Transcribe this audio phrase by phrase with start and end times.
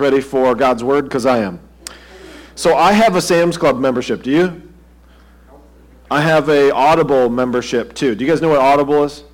[0.00, 1.04] ready for God's Word?
[1.04, 1.60] Because I am.
[2.54, 4.22] So I have a Sam's Club membership.
[4.22, 4.62] Do you?
[6.10, 8.14] I have a Audible membership too.
[8.14, 9.24] Do you guys know what Audible is?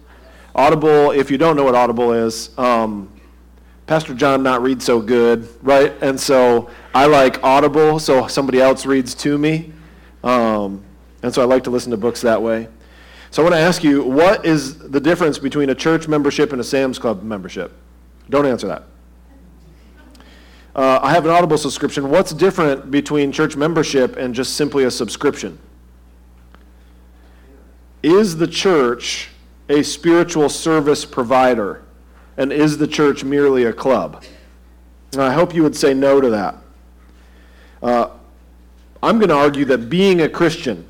[0.55, 3.11] Audible, if you don't know what Audible is, um,
[3.87, 5.93] Pastor John not read so good, right?
[6.01, 9.73] And so I like Audible, so somebody else reads to me.
[10.23, 10.83] Um,
[11.23, 12.69] and so I like to listen to books that way.
[13.31, 16.61] So I want to ask you, what is the difference between a church membership and
[16.61, 17.73] a Sam's Club membership?
[18.29, 18.85] Don't answer that.
[20.75, 22.11] Uh, I have an Audible subscription.
[22.11, 25.59] What's different between church membership and just simply a subscription?
[28.03, 29.31] Is the church
[29.69, 31.83] a spiritual service provider?
[32.37, 34.25] And is the church merely a club?
[35.13, 36.57] And I hope you would say no to that.
[37.83, 38.11] Uh,
[39.03, 40.87] I'm going to argue that being a Christian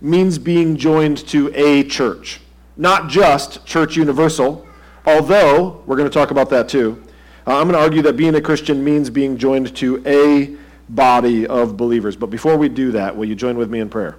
[0.00, 2.40] means being joined to a church,
[2.76, 4.66] not just Church Universal,
[5.06, 7.03] although we're going to talk about that too.
[7.46, 10.56] Uh, I'm going to argue that being a Christian means being joined to a
[10.88, 12.16] body of believers.
[12.16, 14.16] But before we do that, will you join with me in prayer?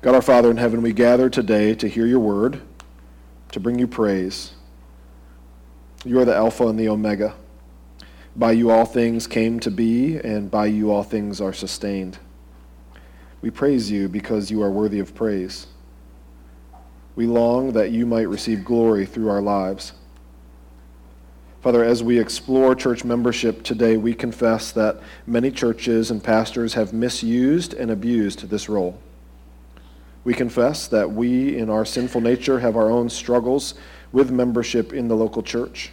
[0.00, 2.60] God our Father in heaven, we gather today to hear your word,
[3.52, 4.54] to bring you praise.
[6.04, 7.34] You are the Alpha and the Omega.
[8.34, 12.18] By you all things came to be, and by you all things are sustained.
[13.42, 15.66] We praise you because you are worthy of praise.
[17.14, 19.92] We long that you might receive glory through our lives.
[21.62, 26.92] Father, as we explore church membership today, we confess that many churches and pastors have
[26.92, 28.98] misused and abused this role.
[30.24, 33.74] We confess that we, in our sinful nature, have our own struggles
[34.10, 35.92] with membership in the local church.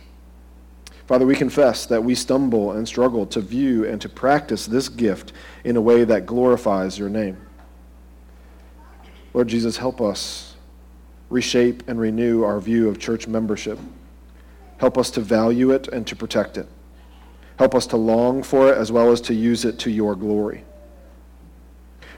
[1.05, 5.33] Father, we confess that we stumble and struggle to view and to practice this gift
[5.63, 7.37] in a way that glorifies your name.
[9.35, 10.55] Lord Jesus, help us
[11.29, 13.77] reshape and renew our view of church membership.
[14.79, 16.67] Help us to value it and to protect it.
[17.57, 20.63] Help us to long for it as well as to use it to your glory.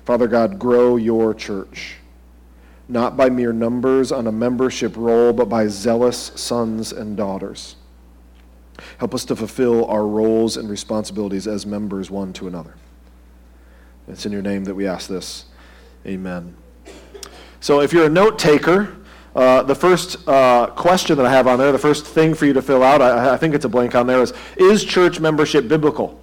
[0.05, 1.95] Father God, grow your church,
[2.87, 7.75] not by mere numbers on a membership roll, but by zealous sons and daughters.
[8.99, 12.75] Help us to fulfill our roles and responsibilities as members one to another.
[14.07, 15.45] It's in your name that we ask this.
[16.05, 16.55] Amen.
[17.59, 18.95] So if you're a note taker,
[19.35, 22.53] uh, the first uh, question that I have on there, the first thing for you
[22.53, 25.67] to fill out, I, I think it's a blank on there, is Is church membership
[25.67, 26.21] biblical?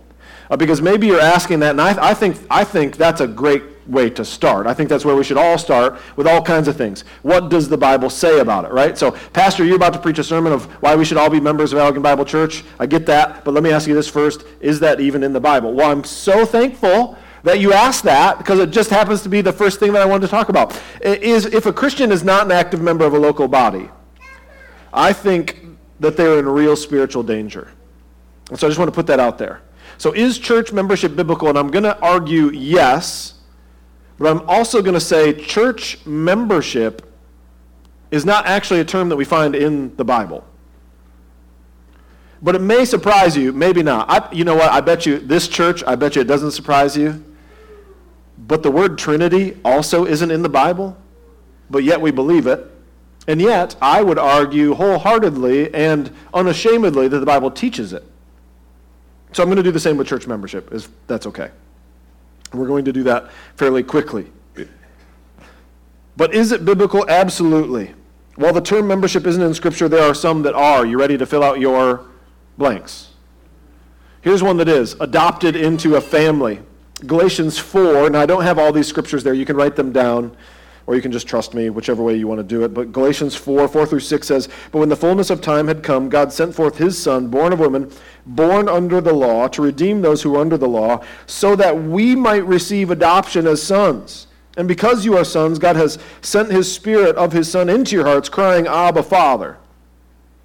[0.50, 3.62] Uh, because maybe you're asking that, and I, I, think, I think that's a great
[3.86, 4.66] way to start.
[4.66, 7.04] I think that's where we should all start with all kinds of things.
[7.22, 8.96] What does the Bible say about it, right?
[8.96, 11.72] So, Pastor, you're about to preach a sermon of why we should all be members
[11.72, 12.64] of Allegan Bible Church.
[12.78, 15.40] I get that, but let me ask you this first Is that even in the
[15.40, 15.72] Bible?
[15.72, 17.16] Well, I'm so thankful
[17.48, 20.04] that you asked that because it just happens to be the first thing that I
[20.04, 20.80] wanted to talk about.
[21.00, 23.88] Is if a Christian is not an active member of a local body,
[24.92, 25.64] I think
[26.00, 27.70] that they're in real spiritual danger.
[28.50, 29.62] And so I just want to put that out there.
[29.96, 31.48] So is church membership biblical?
[31.48, 33.34] And I'm going to argue yes,
[34.18, 37.04] but I'm also going to say church membership
[38.10, 40.44] is not actually a term that we find in the Bible.
[42.40, 44.08] But it may surprise you, maybe not.
[44.08, 44.70] I, you know what?
[44.70, 47.24] I bet you this church, I bet you it doesn't surprise you.
[48.48, 50.96] But the word Trinity also isn't in the Bible,
[51.70, 52.66] but yet we believe it.
[53.28, 58.04] And yet, I would argue wholeheartedly and unashamedly that the Bible teaches it.
[59.32, 61.50] So I'm going to do the same with church membership, if that's okay.
[62.54, 64.32] We're going to do that fairly quickly.
[66.16, 67.08] But is it biblical?
[67.08, 67.94] Absolutely.
[68.36, 70.86] While the term membership isn't in Scripture, there are some that are.
[70.86, 72.06] You ready to fill out your
[72.56, 73.10] blanks?
[74.22, 76.60] Here's one that is adopted into a family.
[77.06, 79.34] Galatians 4, now I don't have all these scriptures there.
[79.34, 80.36] You can write them down,
[80.86, 82.74] or you can just trust me, whichever way you want to do it.
[82.74, 86.08] But Galatians 4, 4 through 6 says, But when the fullness of time had come,
[86.08, 87.92] God sent forth his Son, born of woman,
[88.26, 92.16] born under the law, to redeem those who were under the law, so that we
[92.16, 94.26] might receive adoption as sons.
[94.56, 98.06] And because you are sons, God has sent his Spirit of his Son into your
[98.06, 99.58] hearts, crying, Abba, Father.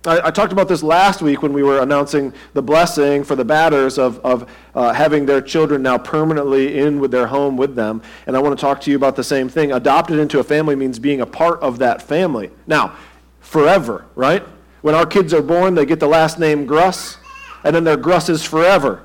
[0.06, 3.46] I, I, talked about this last week when we were announcing the blessing for the
[3.46, 8.02] batters of, of uh, having their children now permanently in with their home with them.
[8.28, 9.72] And I want to talk to you about the same thing.
[9.72, 12.52] Adopted into a family means being a part of that family.
[12.68, 12.98] Now,
[13.40, 14.44] forever, right?
[14.82, 17.18] When our kids are born, they get the last name Gruss,
[17.64, 19.04] and then their Grusses forever.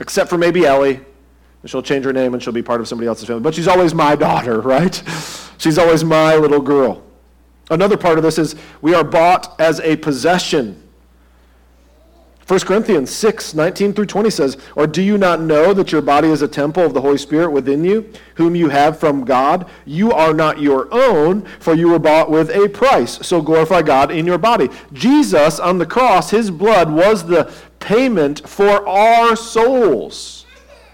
[0.00, 1.00] Except for maybe Ellie.
[1.60, 3.42] And She'll change her name and she'll be part of somebody else's family.
[3.42, 5.02] But she's always my daughter, right?
[5.58, 7.02] She's always my little girl.
[7.70, 10.80] Another part of this is we are bought as a possession.
[12.46, 16.28] 1 Corinthians 6, 19 through 20 says, Or do you not know that your body
[16.28, 19.66] is a temple of the Holy Spirit within you, whom you have from God?
[19.86, 23.26] You are not your own, for you were bought with a price.
[23.26, 24.68] So glorify God in your body.
[24.92, 27.50] Jesus on the cross, his blood was the
[27.80, 30.44] payment for our souls.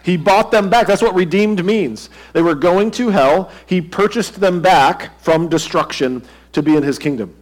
[0.04, 0.86] He bought them back.
[0.86, 2.10] That's what redeemed means.
[2.32, 3.50] They were going to hell.
[3.66, 6.22] He purchased them back from destruction
[6.52, 7.34] to be in his kingdom.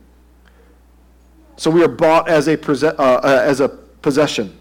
[1.56, 4.56] So we are bought as a, uh, uh, as a possession.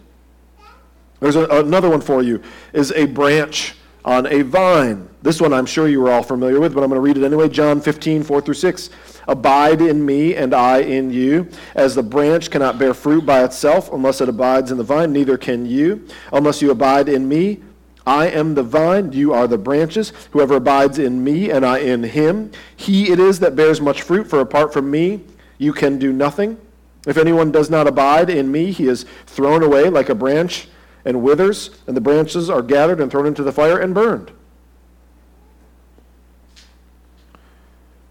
[1.19, 2.41] There's a, another one for you
[2.73, 5.09] is a branch on a vine.
[5.21, 7.25] This one I'm sure you are all familiar with, but I'm going to read it
[7.25, 7.49] anyway.
[7.49, 8.89] John 15, 4 through 6.
[9.27, 11.49] Abide in me, and I in you.
[11.75, 15.37] As the branch cannot bear fruit by itself unless it abides in the vine, neither
[15.37, 16.07] can you.
[16.31, 17.61] Unless you abide in me,
[18.07, 20.13] I am the vine, you are the branches.
[20.31, 24.29] Whoever abides in me, and I in him, he it is that bears much fruit,
[24.29, 25.19] for apart from me,
[25.57, 26.57] you can do nothing.
[27.05, 30.69] If anyone does not abide in me, he is thrown away like a branch
[31.03, 34.31] and withers, and the branches are gathered and thrown into the fire and burned.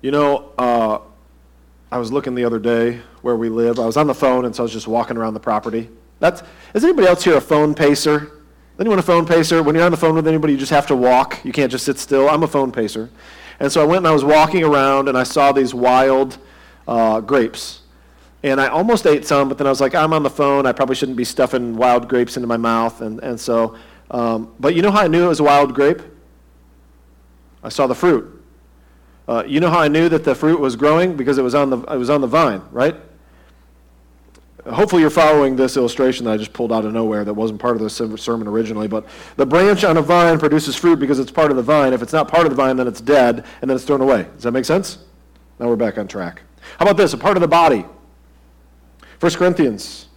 [0.03, 0.99] You know, uh,
[1.91, 3.79] I was looking the other day where we live.
[3.79, 5.89] I was on the phone, and so I was just walking around the property.
[6.21, 6.43] That's,
[6.75, 8.36] is anybody else here a phone pacer?
[8.79, 9.63] Anyone a phone pacer?
[9.63, 11.43] When you're on the phone with anybody, you just have to walk.
[11.45, 12.29] You can't just sit still.
[12.29, 13.11] I'm a phone pacer.
[13.59, 16.37] And so I went and I was walking around, and I saw these wild
[16.87, 17.81] uh, grapes
[18.43, 20.67] and I almost ate some, but then I was like, I'm on the phone.
[20.67, 23.01] I probably shouldn't be stuffing wild grapes into my mouth.
[23.01, 23.77] And, and so,
[24.13, 26.01] um, but you know how I knew it was a wild grape?
[27.63, 28.45] I saw the fruit.
[29.27, 31.17] Uh, you know how I knew that the fruit was growing?
[31.17, 32.95] Because it was on the, it was on the vine, right?
[34.69, 37.77] Hopefully, you're following this illustration that I just pulled out of nowhere that wasn't part
[37.77, 38.89] of the sermon originally.
[38.89, 41.93] But the branch on a vine produces fruit because it's part of the vine.
[41.93, 44.25] If it's not part of the vine, then it's dead and then it's thrown away.
[44.35, 44.99] Does that make sense?
[45.61, 46.43] Now we're back on track.
[46.79, 47.13] How about this?
[47.13, 47.85] A part of the body.
[49.21, 50.09] 1 Corinthians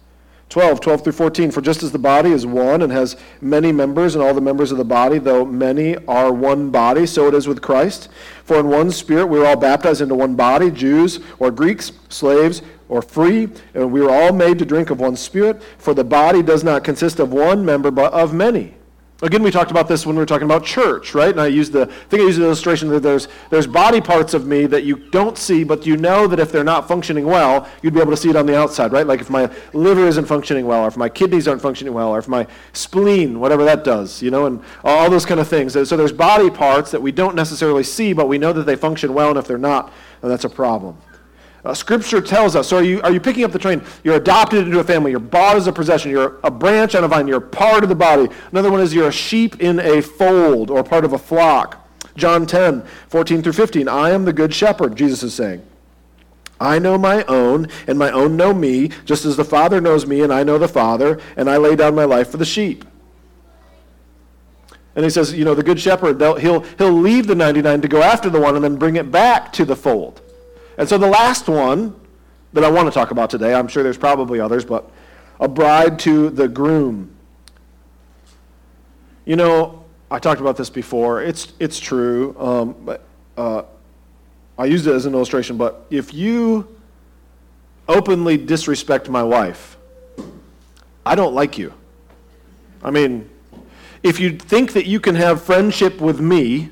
[0.48, 1.52] 12, 12 through 14.
[1.52, 4.72] For just as the body is one and has many members, and all the members
[4.72, 8.08] of the body, though many are one body, so it is with Christ.
[8.44, 12.62] For in one spirit we were all baptized into one body, Jews or Greeks, slaves
[12.90, 15.62] or free, and we were all made to drink of one spirit.
[15.78, 18.74] For the body does not consist of one member, but of many.
[19.22, 21.28] Again, we talked about this when we were talking about church, right?
[21.28, 24.32] And I used the I think I used the illustration that there's there's body parts
[24.32, 27.68] of me that you don't see, but you know that if they're not functioning well,
[27.82, 29.06] you'd be able to see it on the outside, right?
[29.06, 32.18] Like if my liver isn't functioning well, or if my kidneys aren't functioning well, or
[32.18, 35.74] if my spleen, whatever that does, you know, and all those kind of things.
[35.74, 39.12] So there's body parts that we don't necessarily see, but we know that they function
[39.12, 39.92] well, and if they're not,
[40.22, 40.96] that's a problem.
[41.64, 42.68] Uh, scripture tells us.
[42.68, 43.82] So are you, are you picking up the train?
[44.02, 45.10] You're adopted into a family.
[45.10, 46.10] You're bought as a possession.
[46.10, 47.28] You're a branch on a vine.
[47.28, 48.28] You're part of the body.
[48.50, 51.76] Another one is you're a sheep in a fold or part of a flock.
[52.16, 53.88] John 10, 14 through 15.
[53.88, 55.62] I am the good shepherd, Jesus is saying.
[56.60, 60.20] I know my own, and my own know me, just as the Father knows me,
[60.20, 62.84] and I know the Father, and I lay down my life for the sheep.
[64.94, 68.02] And he says, you know, the good shepherd, he'll, he'll leave the 99 to go
[68.02, 70.20] after the one and then bring it back to the fold.
[70.80, 71.94] And so the last one
[72.54, 74.90] that I want to talk about today, I'm sure there's probably others, but
[75.38, 77.14] a bride to the groom.
[79.26, 81.22] You know, I talked about this before.
[81.22, 83.04] It's, it's true, um, but
[83.36, 83.64] uh,
[84.56, 85.58] I used it as an illustration.
[85.58, 86.78] But if you
[87.86, 89.76] openly disrespect my wife,
[91.04, 91.74] I don't like you.
[92.82, 93.28] I mean,
[94.02, 96.70] if you think that you can have friendship with me,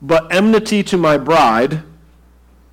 [0.00, 1.82] but enmity to my bride,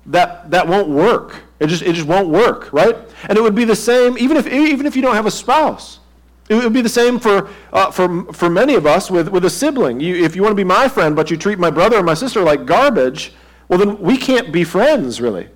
[0.06, 1.36] that, that won't work.
[1.60, 2.96] It just, it just won't work, right?
[3.28, 6.00] And it would be the same, even if, even if you don't have a spouse.
[6.48, 9.50] It would be the same for, uh, for, for many of us with, with a
[9.50, 10.00] sibling.
[10.00, 12.14] You, if you want to be my friend, but you treat my brother or my
[12.14, 13.32] sister like garbage,
[13.68, 15.48] well, then we can't be friends, really.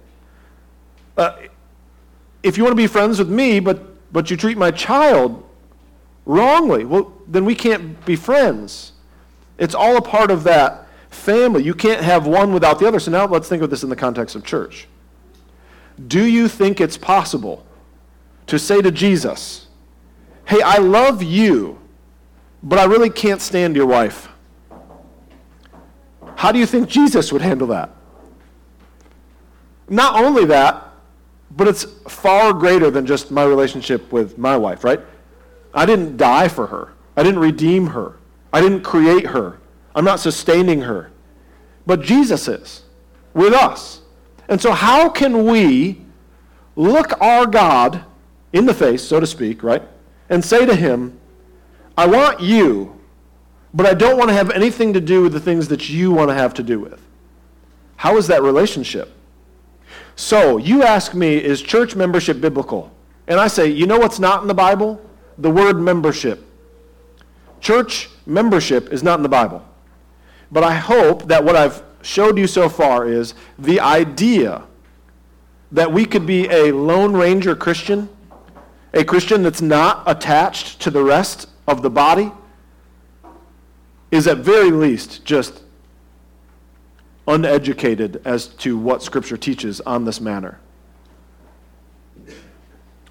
[1.16, 1.36] Uh,
[2.42, 5.42] if you want to be friends with me, but, but you treat my child
[6.24, 8.92] wrongly, well, then we can't be friends.
[9.58, 10.85] It's all a part of that
[11.16, 11.62] family.
[11.62, 13.00] You can't have one without the other.
[13.00, 14.86] So now let's think of this in the context of church.
[16.06, 17.66] Do you think it's possible
[18.46, 19.66] to say to Jesus,
[20.44, 21.80] Hey, I love you,
[22.62, 24.28] but I really can't stand your wife?
[26.36, 27.90] How do you think Jesus would handle that?
[29.88, 30.84] Not only that,
[31.50, 35.00] but it's far greater than just my relationship with my wife, right?
[35.72, 36.92] I didn't die for her.
[37.16, 38.16] I didn't redeem her.
[38.52, 39.58] I didn't create her.
[39.96, 41.10] I'm not sustaining her.
[41.84, 42.82] But Jesus is
[43.34, 44.02] with us.
[44.48, 46.00] And so, how can we
[46.76, 48.04] look our God
[48.52, 49.82] in the face, so to speak, right?
[50.28, 51.18] And say to him,
[51.98, 53.00] I want you,
[53.74, 56.30] but I don't want to have anything to do with the things that you want
[56.30, 57.02] to have to do with.
[57.96, 59.12] How is that relationship?
[60.14, 62.92] So, you ask me, is church membership biblical?
[63.26, 65.00] And I say, you know what's not in the Bible?
[65.38, 66.44] the word membership.
[67.60, 69.66] Church membership is not in the Bible.
[70.50, 74.62] But I hope that what I've showed you so far is the idea
[75.72, 78.08] that we could be a Lone Ranger Christian,
[78.94, 82.30] a Christian that's not attached to the rest of the body,
[84.10, 85.62] is at very least just
[87.26, 90.58] uneducated as to what Scripture teaches on this matter.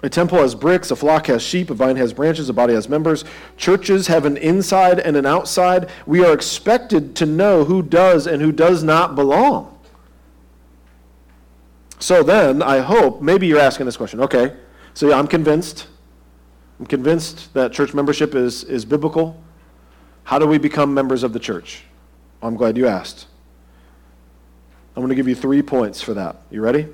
[0.06, 2.88] A temple has bricks, a flock has sheep, a vine has branches, a body has
[2.88, 3.24] members.
[3.56, 5.90] Churches have an inside and an outside.
[6.06, 9.76] We are expected to know who does and who does not belong.
[11.98, 14.20] So then, I hope, maybe you're asking this question.
[14.20, 14.54] Okay,
[14.94, 15.88] so yeah, I'm convinced.
[16.78, 19.42] I'm convinced that church membership is, is biblical.
[20.22, 21.82] How do we become members of the church?
[22.40, 23.26] I'm glad you asked.
[24.94, 26.42] I'm going to give you three points for that.
[26.48, 26.86] You ready?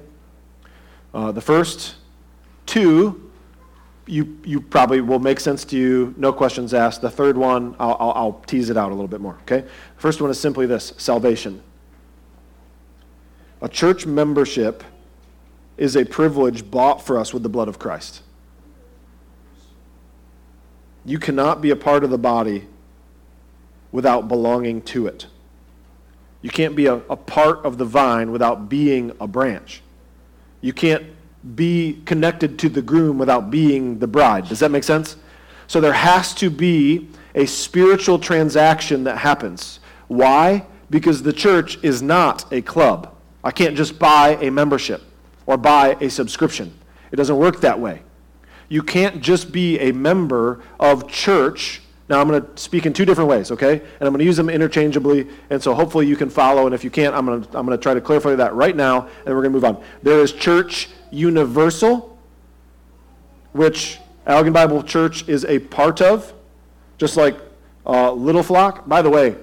[1.12, 1.96] Uh, the first
[2.72, 3.30] two,
[4.06, 7.02] you, you probably will make sense to you, no questions asked.
[7.02, 9.68] The third one, I'll, I'll, I'll tease it out a little bit more, okay?
[9.98, 11.62] First one is simply this salvation.
[13.60, 14.82] A church membership
[15.76, 18.22] is a privilege bought for us with the blood of Christ.
[21.04, 22.66] You cannot be a part of the body
[23.92, 25.26] without belonging to it.
[26.40, 29.82] You can't be a, a part of the vine without being a branch.
[30.62, 31.04] You can't
[31.54, 34.48] be connected to the groom without being the bride.
[34.48, 35.16] Does that make sense?
[35.66, 39.80] So there has to be a spiritual transaction that happens.
[40.08, 40.66] Why?
[40.90, 43.14] Because the church is not a club.
[43.42, 45.02] I can't just buy a membership
[45.46, 46.72] or buy a subscription.
[47.10, 48.02] It doesn't work that way.
[48.68, 51.82] You can't just be a member of church
[52.12, 53.72] now, I'm going to speak in two different ways, okay?
[53.72, 56.66] And I'm going to use them interchangeably, and so hopefully you can follow.
[56.66, 58.76] And if you can't, I'm going to, I'm going to try to clarify that right
[58.76, 59.82] now, and we're going to move on.
[60.02, 62.18] There is church universal,
[63.52, 66.32] which Allegan Bible Church is a part of,
[66.98, 67.36] just like
[67.86, 68.88] uh, Little Flock.
[68.88, 69.36] By the way,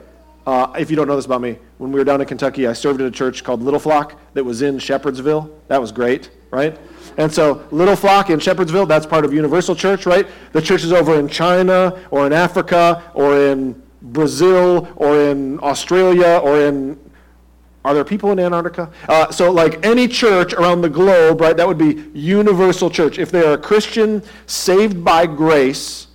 [0.46, 2.74] uh, if you don't know this about me, when we were down in Kentucky, I
[2.74, 5.50] served at a church called Little Flock that was in Shepherdsville.
[5.68, 6.78] That was great, right?
[7.18, 10.28] And so, Little Flock in Shepherdsville, that's part of Universal Church, right?
[10.54, 16.40] The church is over in China or in Africa or in Brazil or in Australia
[16.44, 17.00] or in.
[17.86, 18.92] Are there people in Antarctica?
[19.08, 23.18] Uh, so, like any church around the globe, right, that would be Universal Church.
[23.18, 26.08] If they're a Christian saved by grace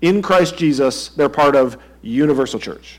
[0.00, 2.98] in Christ Jesus, they're part of Universal Church.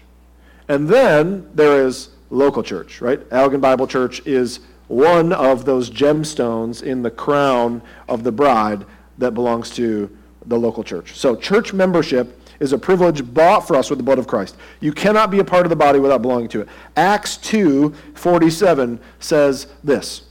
[0.68, 3.20] And then there is local church, right?
[3.30, 8.86] Allegan Bible Church is one of those gemstones in the crown of the bride
[9.18, 10.16] that belongs to
[10.46, 11.16] the local church.
[11.16, 14.56] So, church membership is a privilege bought for us with the blood of Christ.
[14.80, 16.70] You cannot be a part of the body without belonging to it.
[16.96, 20.24] Acts 2 47 says this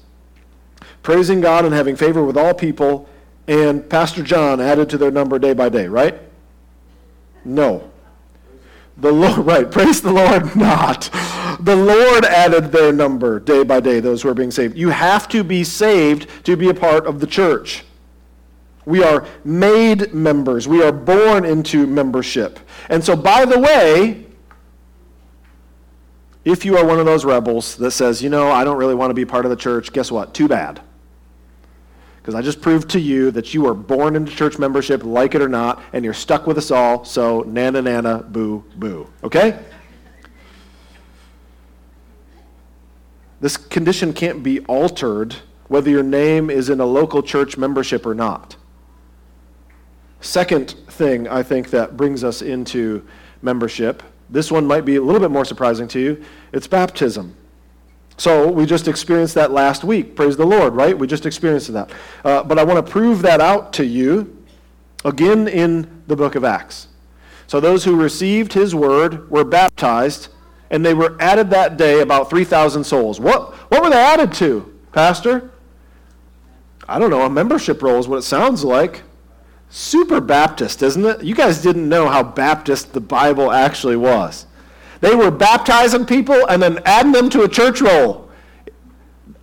[1.03, 3.09] Praising God and having favor with all people,
[3.49, 6.19] and Pastor John added to their number day by day, right?
[7.45, 7.91] No.
[8.97, 11.11] The Lord, right, praise the Lord not.
[11.61, 14.77] The Lord added their number day by day, those who are being saved.
[14.77, 17.85] You have to be saved to be a part of the church.
[18.85, 20.67] We are made members.
[20.67, 22.59] We are born into membership.
[22.89, 24.27] And so, by the way,
[26.45, 29.11] if you are one of those rebels that says, you know, I don't really want
[29.11, 30.35] to be part of the church, guess what?
[30.35, 30.81] Too bad
[32.23, 35.43] because I just proved to you that you are born into church membership, like it
[35.43, 39.09] or not, and you're stuck with us all, so nana nana, boo boo.
[39.25, 39.59] Okay?
[43.41, 45.35] This condition can't be altered
[45.67, 48.55] whether your name is in a local church membership or not.
[50.23, 53.05] Second thing I think that brings us into
[53.43, 57.37] membership, this one might be a little bit more surprising to you, it's baptism.
[58.17, 60.15] So we just experienced that last week.
[60.15, 60.97] Praise the Lord, right?
[60.97, 61.91] We just experienced that.
[62.25, 64.45] Uh, but I want to prove that out to you
[65.05, 66.87] again in the book of Acts.
[67.49, 70.29] So those who received his word were baptized,
[70.71, 73.19] and they were added that day about 3,000 souls.
[73.19, 75.51] What, what were they added to, Pastor?
[76.89, 77.23] I don't know.
[77.23, 79.03] A membership roll is what it sounds like.
[79.75, 81.25] Super Baptist, isn't it?
[81.25, 84.45] You guys didn't know how Baptist the Bible actually was.
[85.01, 88.29] They were baptizing people and then adding them to a church roll.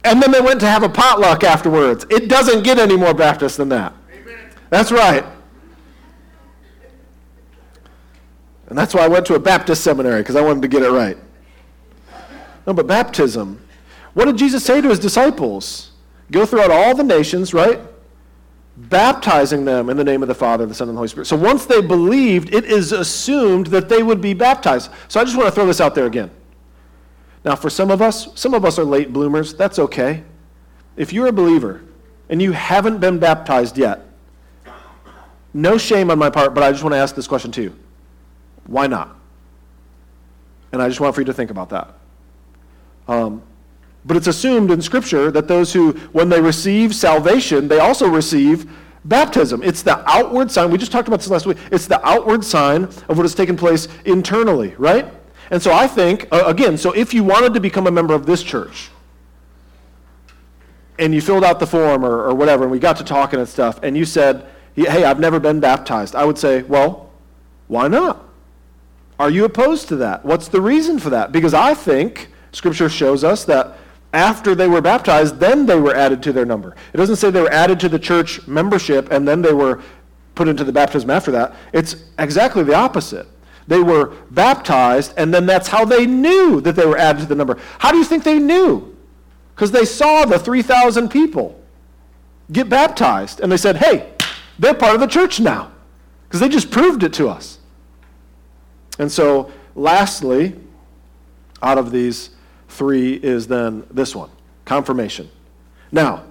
[0.04, 2.06] And then they went to have a potluck afterwards.
[2.12, 3.92] It doesn't get any more Baptist than that.
[4.14, 4.38] Amen.
[4.70, 5.26] That's right.
[8.68, 10.92] And that's why I went to a Baptist seminary, because I wanted to get it
[10.92, 11.18] right.
[12.68, 13.60] No, but baptism.
[14.14, 15.90] What did Jesus say to his disciples?
[16.30, 17.80] Go throughout all the nations, right?
[18.88, 21.26] Baptizing them in the name of the Father, the Son, and the Holy Spirit.
[21.26, 24.90] So once they believed, it is assumed that they would be baptized.
[25.08, 26.32] So I just want to throw this out there again.
[27.44, 29.54] Now, for some of us, some of us are late bloomers.
[29.54, 30.24] That's okay.
[30.96, 31.82] If you're a believer
[32.30, 34.06] and you haven't been baptized yet,
[35.54, 37.76] no shame on my part, but I just want to ask this question to you.
[38.68, 39.16] Why not?
[40.72, 41.96] And I just want for you to think about that.
[43.08, 43.42] Um,
[44.10, 48.68] but it's assumed in Scripture that those who, when they receive salvation, they also receive
[49.06, 49.62] baptism.
[49.62, 50.72] It's the outward sign.
[50.72, 51.60] We just talked about this last week.
[51.72, 55.14] It's the outward sign of what has taken place internally, right?
[55.52, 58.26] And so I think, uh, again, so if you wanted to become a member of
[58.26, 58.90] this church,
[60.98, 63.48] and you filled out the form or, or whatever, and we got to talking and
[63.48, 67.12] stuff, and you said, hey, I've never been baptized, I would say, well,
[67.68, 68.28] why not?
[69.20, 70.26] Are you opposed to that?
[70.26, 71.32] What's the reason for that?
[71.32, 73.78] Because I think Scripture shows us that
[74.14, 76.76] after they were baptized, then they were added to their number.
[76.94, 79.82] It doesn't say they were added to the church membership and then they were
[80.36, 81.56] put into the baptism after that.
[81.74, 83.28] It's exactly the opposite.
[83.68, 87.36] They were baptized, and then that's how they knew that they were added to the
[87.36, 87.60] number.
[87.78, 88.98] How do you think they knew?
[89.54, 91.62] Because they saw the 3,000 people
[92.52, 94.12] get baptized, and they said, hey,
[94.58, 95.72] they're part of the church now.
[96.28, 97.60] Because they just proved it to us.
[98.98, 100.56] And so, lastly,
[101.62, 102.32] out of these
[102.70, 104.30] three is then this one
[104.66, 105.30] confirmation.
[105.92, 106.24] Now,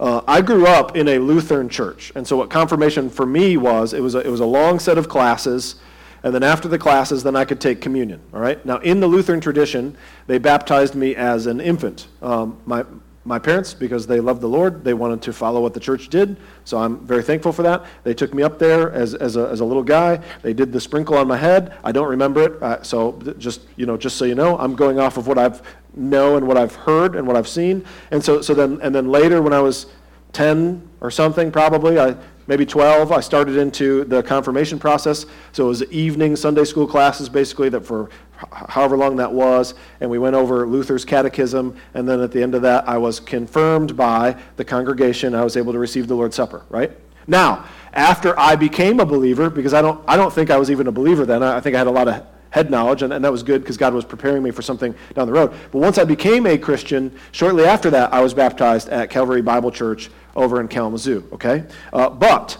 [0.00, 3.92] uh, I grew up in a Lutheran church, and so what confirmation for me was,
[3.92, 5.76] it was a, it was a long set of classes,
[6.22, 8.20] and then after the classes, then I could take communion.
[8.32, 8.64] All right.
[8.64, 12.08] Now, in the Lutheran tradition, they baptized me as an infant.
[12.22, 12.84] Um, my
[13.24, 16.36] my parents, because they loved the Lord, they wanted to follow what the church did.
[16.64, 17.84] So I'm very thankful for that.
[18.02, 20.20] They took me up there as, as, a, as a little guy.
[20.42, 21.76] They did the sprinkle on my head.
[21.82, 22.62] I don't remember it.
[22.62, 25.62] Uh, so just, you know, just so you know, I'm going off of what I've
[25.96, 27.84] know and what I've heard and what I've seen.
[28.10, 29.86] And so, so then, and then later when I was
[30.32, 32.16] 10 or something, probably, I,
[32.46, 35.26] maybe 12, I started into the confirmation process.
[35.52, 38.10] So it was evening Sunday school classes, basically, that for
[38.52, 42.54] however long that was, and we went over Luther's catechism, and then at the end
[42.54, 45.34] of that, I was confirmed by the congregation.
[45.34, 46.92] I was able to receive the Lord's Supper, right?
[47.26, 50.86] Now, after I became a believer, because I don't, I don't think I was even
[50.88, 53.32] a believer then, I think I had a lot of head knowledge, and, and that
[53.32, 55.52] was good because God was preparing me for something down the road.
[55.72, 59.70] But once I became a Christian, shortly after that, I was baptized at Calvary Bible
[59.70, 61.64] Church over in Kalamazoo, okay?
[61.92, 62.58] Uh, but,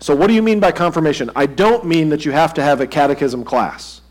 [0.00, 1.30] so what do you mean by confirmation?
[1.34, 4.01] I don't mean that you have to have a catechism class.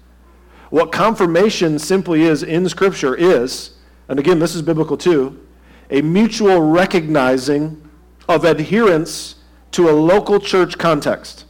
[0.72, 3.72] What confirmation simply is in Scripture is,
[4.08, 5.46] and again, this is biblical too,
[5.90, 7.90] a mutual recognizing
[8.30, 9.36] of adherence
[9.72, 11.44] to a local church context.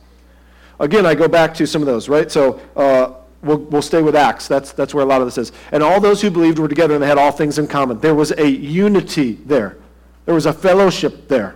[0.79, 2.31] Again, I go back to some of those, right?
[2.31, 4.47] So uh, we'll, we'll stay with Acts.
[4.47, 5.51] That's, that's where a lot of this is.
[5.71, 7.99] And all those who believed were together and they had all things in common.
[7.99, 9.77] There was a unity there,
[10.25, 11.55] there was a fellowship there.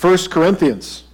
[0.00, 1.04] 1 Corinthians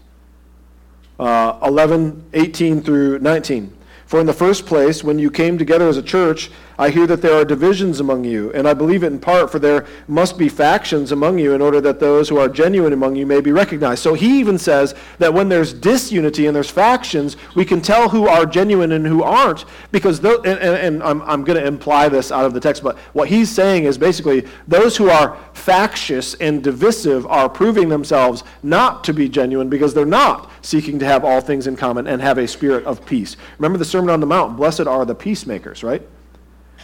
[1.18, 3.75] uh, 11, 18 through 19.
[4.06, 7.22] For in the first place, when you came together as a church, I hear that
[7.22, 10.48] there are divisions among you, and I believe it in part, for there must be
[10.48, 14.02] factions among you in order that those who are genuine among you may be recognized.
[14.02, 18.28] So he even says that when there's disunity and there's factions, we can tell who
[18.28, 22.30] are genuine and who aren't, because, and, and, and I'm, I'm going to imply this
[22.30, 26.62] out of the text, but what he's saying is basically those who are factious and
[26.62, 31.40] divisive are proving themselves not to be genuine because they're not seeking to have all
[31.40, 33.36] things in common and have a spirit of peace.
[33.58, 36.02] Remember the Sermon on the Mount, blessed are the peacemakers, right?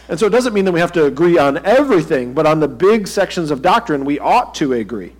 [0.09, 2.67] And so it doesn't mean that we have to agree on everything, but on the
[2.67, 5.13] big sections of doctrine, we ought to agree.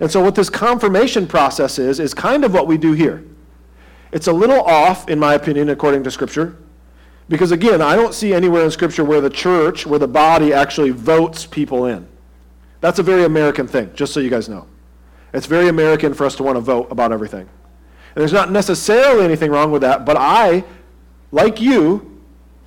[0.00, 3.24] And so what this confirmation process is, is kind of what we do here.
[4.12, 6.56] It's a little off, in my opinion, according to Scripture.
[7.28, 10.90] Because again, I don't see anywhere in Scripture where the church, where the body actually
[10.90, 12.06] votes people in.
[12.80, 14.66] That's a very American thing, just so you guys know.
[15.32, 17.40] It's very American for us to want to vote about everything.
[17.40, 20.64] And there's not necessarily anything wrong with that, but I,
[21.32, 22.15] like you,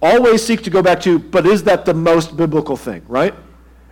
[0.01, 3.33] always seek to go back to, but is that the most biblical thing, right?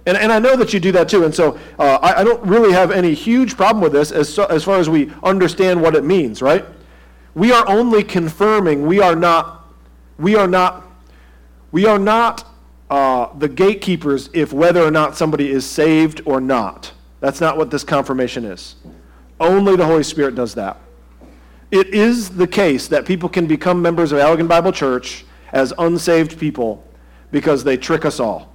[0.06, 1.26] And, and I know that you do that too.
[1.26, 4.46] And so uh, I, I, don't really have any huge problem with this as, so,
[4.46, 6.66] as far as we understand what it means, right?
[7.36, 9.68] We are only confirming, we are not,
[10.18, 10.88] we are not,
[11.74, 12.46] we are not
[12.90, 16.94] uh, the gatekeepers if whether or not somebody is saved or not.
[17.20, 18.76] That's not what this confirmation is.
[19.40, 20.78] Only the Holy Spirit does that.
[21.70, 26.40] It is the case that people can become members of Allegan Bible Church as unsaved
[26.40, 26.84] people
[27.32, 28.54] because they trick us all.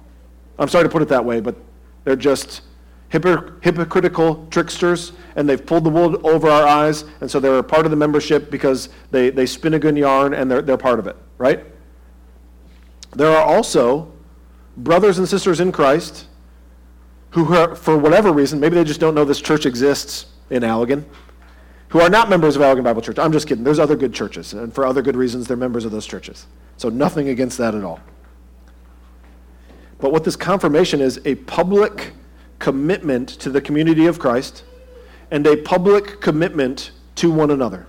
[0.59, 1.55] I'm sorry to put it that way, but
[2.03, 2.61] they're just
[3.09, 7.85] hypocritical tricksters, and they've pulled the wool over our eyes, and so they're a part
[7.85, 11.05] of the membership because they, they spin a good yarn and they're, they're part of
[11.05, 11.63] it, right?
[13.15, 14.11] There are also
[14.77, 16.25] brothers and sisters in Christ
[17.29, 21.03] who, are, for whatever reason, maybe they just don't know this church exists in Allegan,
[21.93, 23.19] who are not members of Allegan Bible Church.
[23.19, 23.63] I'm just kidding.
[23.63, 26.47] There's other good churches, and for other good reasons, they're members of those churches.
[26.75, 27.99] So nothing against that at all.
[29.99, 32.13] But what this confirmation is a public
[32.57, 34.63] commitment to the community of Christ
[35.29, 37.85] and a public commitment to one another.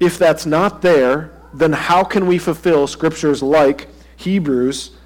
[0.00, 3.86] If that's not there, then how can we fulfill scriptures like
[4.16, 4.97] Hebrews,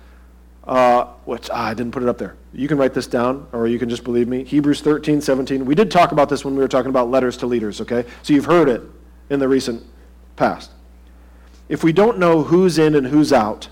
[0.65, 2.37] uh, which ah, I didn't put it up there.
[2.53, 4.45] You can write this down, or you can just believe me.
[4.45, 5.65] Hebrews 13, 17.
[5.65, 8.05] We did talk about this when we were talking about letters to leaders, okay?
[8.23, 8.83] So you've heard it
[9.31, 9.83] in the recent
[10.37, 10.71] past.
[11.69, 13.69] If we don't know who's in and who's out,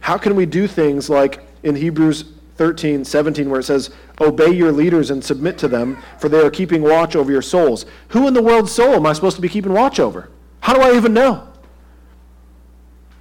[0.00, 4.72] how can we do things like in Hebrews 13, 17, where it says, Obey your
[4.72, 7.84] leaders and submit to them, for they are keeping watch over your souls?
[8.08, 10.30] Who in the world's soul am I supposed to be keeping watch over?
[10.60, 11.48] How do I even know?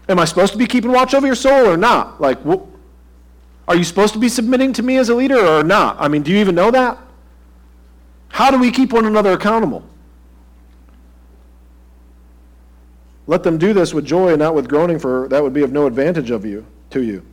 [0.07, 2.21] Am I supposed to be keeping watch over your soul or not?
[2.21, 2.45] Like,
[3.67, 5.97] are you supposed to be submitting to me as a leader or not?
[5.99, 6.97] I mean, do you even know that?
[8.29, 9.83] How do we keep one another accountable?
[13.27, 15.71] Let them do this with joy and not with groaning, for that would be of
[15.71, 17.25] no advantage of you to you.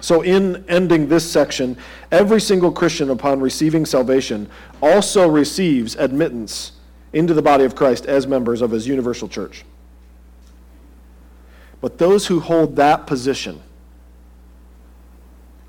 [0.00, 1.76] So, in ending this section,
[2.10, 4.50] every single Christian, upon receiving salvation,
[4.82, 6.72] also receives admittance
[7.12, 9.64] into the body of Christ as members of his universal church.
[11.80, 13.62] But those who hold that position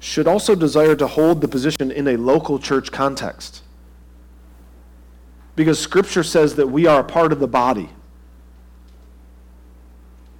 [0.05, 3.63] should also desire to hold the position in a local church context.
[5.55, 7.89] Because Scripture says that we are a part of the body.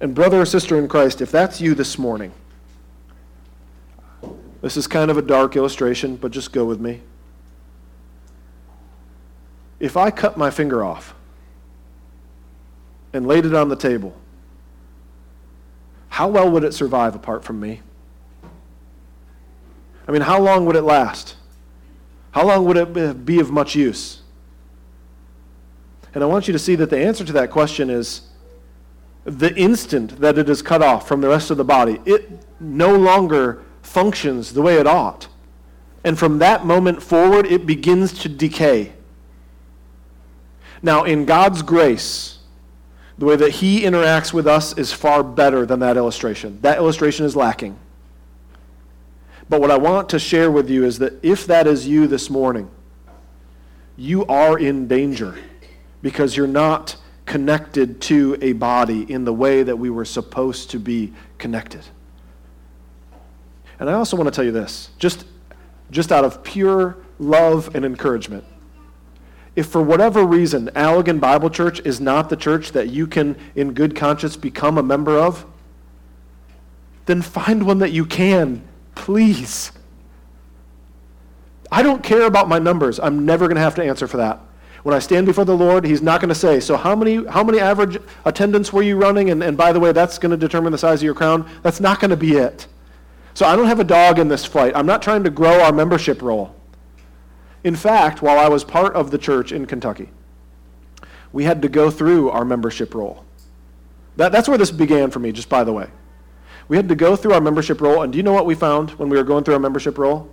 [0.00, 2.32] And, brother or sister in Christ, if that's you this morning,
[4.62, 7.00] this is kind of a dark illustration, but just go with me.
[9.80, 11.12] If I cut my finger off
[13.12, 14.14] and laid it on the table,
[16.10, 17.80] how well would it survive apart from me?
[20.08, 21.36] I mean, how long would it last?
[22.32, 24.20] How long would it be of much use?
[26.14, 28.22] And I want you to see that the answer to that question is
[29.24, 32.94] the instant that it is cut off from the rest of the body, it no
[32.96, 35.28] longer functions the way it ought.
[36.04, 38.92] And from that moment forward, it begins to decay.
[40.80, 42.38] Now, in God's grace,
[43.18, 46.60] the way that He interacts with us is far better than that illustration.
[46.62, 47.76] That illustration is lacking.
[49.48, 52.28] But what I want to share with you is that if that is you this
[52.28, 52.70] morning,
[53.96, 55.38] you are in danger
[56.02, 60.78] because you're not connected to a body in the way that we were supposed to
[60.78, 61.84] be connected.
[63.78, 65.24] And I also want to tell you this, just,
[65.90, 68.44] just out of pure love and encouragement.
[69.54, 73.72] If for whatever reason Allegan Bible Church is not the church that you can, in
[73.72, 75.46] good conscience, become a member of,
[77.06, 78.62] then find one that you can,
[78.96, 79.70] please.
[81.70, 82.98] I don't care about my numbers.
[82.98, 84.40] I'm never going to have to answer for that.
[84.82, 87.44] When I stand before the Lord, He's not going to say, So, how many, how
[87.44, 89.30] many average attendance were you running?
[89.30, 91.48] And, and by the way, that's going to determine the size of your crown.
[91.62, 92.66] That's not going to be it.
[93.34, 94.72] So, I don't have a dog in this fight.
[94.76, 96.54] I'm not trying to grow our membership roll.
[97.64, 100.08] In fact, while I was part of the church in Kentucky,
[101.32, 103.24] we had to go through our membership roll.
[104.16, 105.88] That, that's where this began for me, just by the way.
[106.68, 108.90] We had to go through our membership roll, and do you know what we found
[108.92, 110.28] when we were going through our membership roll?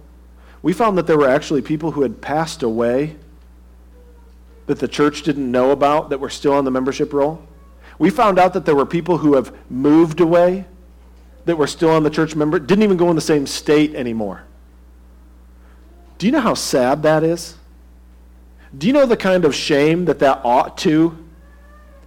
[0.61, 3.17] We found that there were actually people who had passed away
[4.65, 7.45] that the church didn't know about that were still on the membership roll.
[7.99, 10.65] We found out that there were people who have moved away
[11.45, 14.43] that were still on the church member, didn't even go in the same state anymore.
[16.17, 17.57] Do you know how sad that is?
[18.75, 21.17] Do you know the kind of shame that that ought to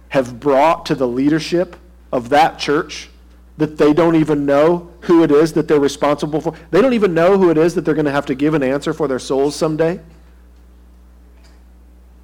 [0.09, 1.75] have brought to the leadership
[2.11, 3.09] of that church?
[3.57, 6.53] That they don't even know who it is that they're responsible for.
[6.69, 8.61] They don't even know who it is that they're going to have to give an
[8.61, 9.99] answer for their souls someday.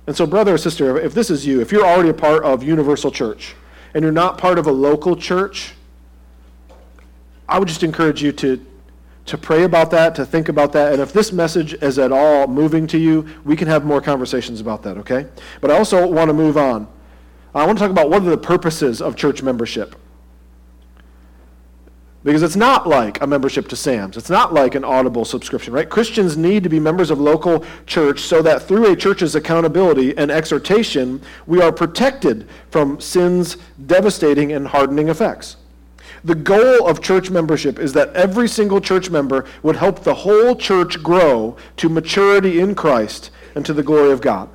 [0.05, 2.61] And so, brother or sister, if this is you, if you're already a part of
[2.61, 3.55] Universal Church
[3.93, 5.73] and you're not part of a local church,
[7.47, 8.65] I would just encourage you to,
[9.27, 10.91] to pray about that, to think about that.
[10.93, 14.59] And if this message is at all moving to you, we can have more conversations
[14.59, 15.27] about that, okay?
[15.61, 16.87] But I also want to move on.
[17.55, 19.95] I want to talk about what are the purposes of church membership.
[22.23, 24.15] Because it's not like a membership to SAMS.
[24.15, 25.89] It's not like an audible subscription, right?
[25.89, 30.31] Christians need to be members of local church so that through a church's accountability and
[30.31, 35.57] exhortation, we are protected from sin's devastating and hardening effects.
[36.23, 40.55] The goal of church membership is that every single church member would help the whole
[40.55, 44.49] church grow to maturity in Christ and to the glory of God.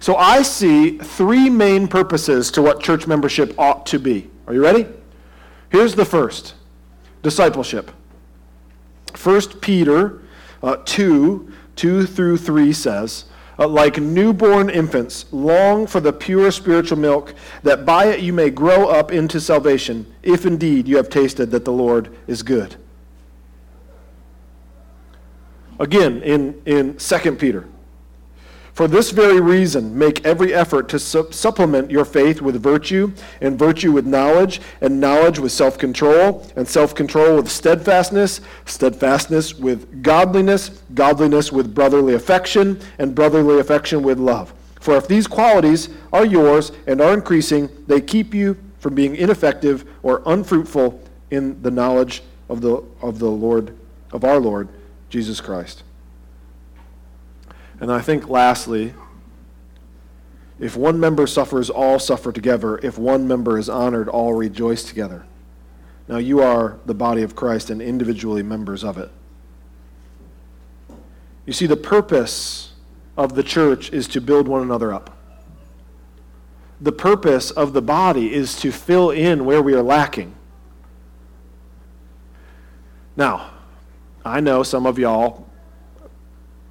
[0.00, 4.28] So I see three main purposes to what church membership ought to be.
[4.48, 4.86] Are you ready?
[5.70, 6.54] Here's the first
[7.22, 7.90] discipleship.
[9.22, 10.20] 1 Peter
[10.62, 13.26] uh, 2 2 through 3 says,
[13.56, 18.50] uh, like newborn infants, long for the pure spiritual milk, that by it you may
[18.50, 22.76] grow up into salvation, if indeed you have tasted that the Lord is good.
[25.78, 27.64] Again, in, in 2 Peter,
[28.78, 33.10] For this very reason, make every effort to su- supplement your faith with virtue,
[33.40, 39.56] and virtue with knowledge, and knowledge with self control, and self control with steadfastness, steadfastness
[39.56, 44.54] with godliness, godliness with brotherly affection, and brotherly affection with love.
[44.78, 49.90] For if these qualities are yours and are increasing, they keep you from being ineffective
[50.04, 53.76] or unfruitful in the knowledge of the, of the Lord,
[54.12, 54.68] of our Lord
[55.10, 55.82] Jesus Christ.
[57.80, 58.94] And I think lastly,
[60.58, 62.78] if one member suffers, all suffer together.
[62.78, 65.24] If one member is honored, all rejoice together.
[66.08, 69.10] Now you are the body of Christ and individually members of it.
[71.46, 72.72] You see, the purpose
[73.16, 75.16] of the church is to build one another up.
[76.80, 80.34] The purpose of the body is to fill in where we are lacking.
[83.16, 83.50] Now,
[84.24, 85.47] I know some of y'all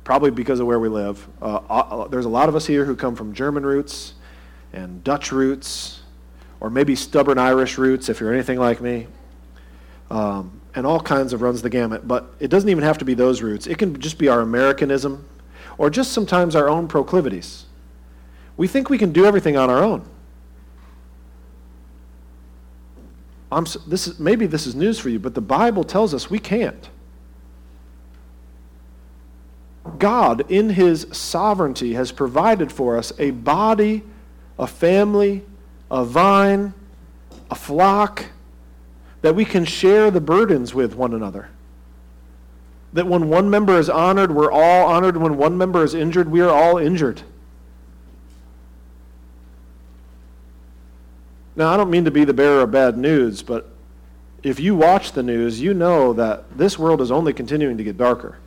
[0.08, 1.28] probably because of where we live.
[1.42, 4.14] Uh, uh, there's a lot of us here who come from German roots
[4.72, 6.00] and Dutch roots,
[6.62, 9.08] or maybe stubborn Irish roots if you're anything like me,
[10.10, 12.08] um, and all kinds of runs the gamut.
[12.08, 15.28] But it doesn't even have to be those roots, it can just be our Americanism
[15.78, 17.66] or just sometimes our own proclivities.
[18.56, 20.08] We think we can do everything on our own.
[23.52, 26.40] I'm, this is, maybe this is news for you, but the Bible tells us we
[26.40, 26.90] can't.
[30.00, 34.04] God, in His sovereignty, has provided for us a body,
[34.58, 35.44] a family,
[35.90, 36.74] a vine,
[37.50, 38.26] a flock
[39.22, 41.50] that we can share the burdens with one another.
[42.94, 45.18] That when one member is honored, we're all honored.
[45.18, 47.22] When one member is injured, we are all injured.
[51.56, 53.70] Now, I don't mean to be the bearer of bad news, but
[54.44, 57.98] if you watch the news, you know that this world is only continuing to get
[57.98, 58.38] darker.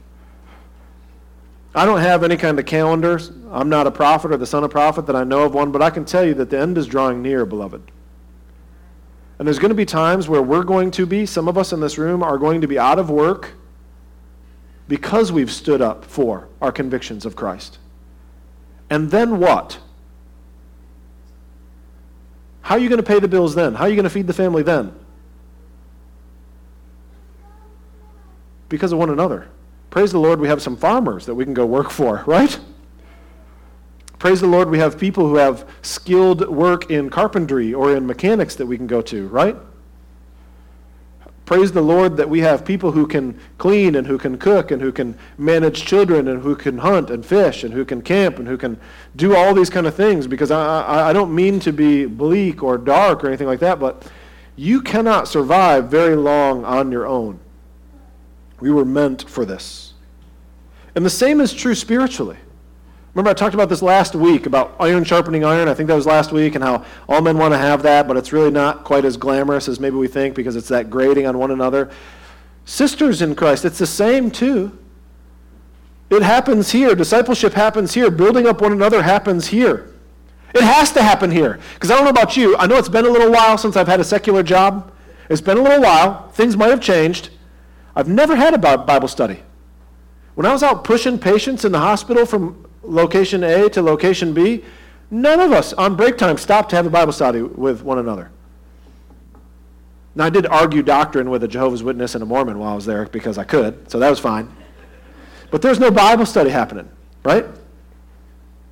[1.75, 3.31] I don't have any kind of calendars.
[3.51, 5.83] I'm not a prophet or the son of prophet that I know of one, but
[5.83, 7.83] I can tell you that the end is drawing near, beloved.
[9.39, 11.81] And there's going to be times where we're going to be, some of us in
[11.81, 13.55] this room are going to be out of work
[14.89, 17.79] because we've stood up for our convictions of Christ.
[18.91, 19.79] And then what?
[22.63, 23.75] How are you going to pay the bills then?
[23.75, 24.93] How are you going to feed the family then?
[28.69, 29.49] Because of one another.
[29.91, 32.59] Praise the Lord, we have some farmers that we can go work for, right?
[34.19, 38.55] Praise the Lord, we have people who have skilled work in carpentry or in mechanics
[38.57, 39.57] that we can go to, right?
[41.47, 44.81] Praise the Lord that we have people who can clean and who can cook and
[44.81, 48.47] who can manage children and who can hunt and fish and who can camp and
[48.47, 48.79] who can
[49.17, 52.63] do all these kind of things because I, I, I don't mean to be bleak
[52.63, 54.09] or dark or anything like that, but
[54.55, 57.41] you cannot survive very long on your own.
[58.61, 59.95] We were meant for this.
[60.95, 62.37] And the same is true spiritually.
[63.15, 65.67] Remember, I talked about this last week about iron sharpening iron.
[65.67, 68.17] I think that was last week, and how all men want to have that, but
[68.17, 71.37] it's really not quite as glamorous as maybe we think because it's that grading on
[71.39, 71.91] one another.
[72.65, 74.79] Sisters in Christ, it's the same too.
[76.09, 76.95] It happens here.
[76.95, 78.11] Discipleship happens here.
[78.11, 79.93] Building up one another happens here.
[80.55, 81.59] It has to happen here.
[81.75, 82.57] Because I don't know about you.
[82.57, 84.93] I know it's been a little while since I've had a secular job.
[85.29, 86.29] It's been a little while.
[86.31, 87.31] Things might have changed.
[87.95, 89.41] I've never had a Bible study.
[90.35, 94.65] When I was out pushing patients in the hospital from location A to location B,
[95.11, 98.31] none of us on break time stopped to have a Bible study with one another.
[100.15, 102.85] Now, I did argue doctrine with a Jehovah's Witness and a Mormon while I was
[102.85, 104.55] there because I could, so that was fine.
[105.51, 106.89] But there's no Bible study happening,
[107.25, 107.47] right?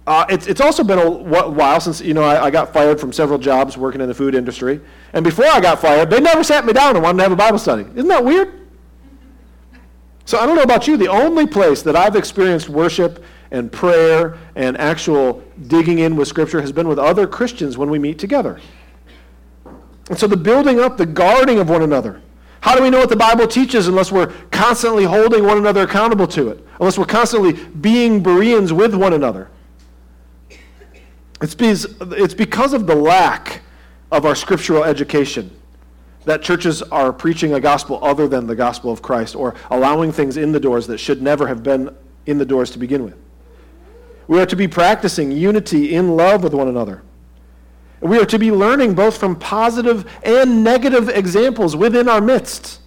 [0.07, 3.13] Uh, it's, it's also been a while since you know I, I, got fired from
[3.13, 4.81] several jobs working in the food industry,
[5.13, 7.37] and before I got fired, they never sat me down and wanted to have a
[7.37, 7.83] Bible study.
[7.95, 8.68] Isn't that weird?
[10.29, 10.99] So I don't know about you.
[10.99, 16.61] The only place that I've experienced worship and prayer and actual digging in with Scripture
[16.61, 18.61] has been with other Christians when we meet together.
[20.11, 22.21] And so the building up, the guarding of one another.
[22.61, 26.27] How do we know what the Bible teaches unless we're constantly holding one another accountable
[26.27, 26.63] to it?
[26.79, 29.49] Unless we're constantly being Bereans with one another?
[31.41, 33.63] It's because, it's because of the lack
[34.13, 35.58] of our scriptural education
[36.29, 40.37] that churches are preaching a gospel other than the gospel of Christ or allowing things
[40.37, 41.89] in the doors that should never have been
[42.27, 43.17] in the doors to begin with.
[44.27, 47.03] We are to be practicing unity in love with one another.
[48.03, 52.81] We are to be learning both from positive and negative examples within our midst.